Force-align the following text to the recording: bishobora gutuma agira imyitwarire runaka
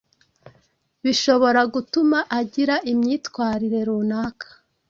bishobora 1.03 1.61
gutuma 1.73 2.17
agira 2.39 2.75
imyitwarire 2.91 3.79
runaka 3.87 4.47